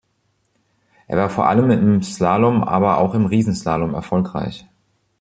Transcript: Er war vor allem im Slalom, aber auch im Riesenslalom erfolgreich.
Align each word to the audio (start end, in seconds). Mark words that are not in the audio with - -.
Er 1.07 1.15
war 1.19 1.29
vor 1.29 1.47
allem 1.47 1.69
im 1.69 2.01
Slalom, 2.01 2.63
aber 2.63 2.97
auch 2.97 3.13
im 3.13 3.27
Riesenslalom 3.27 3.93
erfolgreich. 3.93 4.65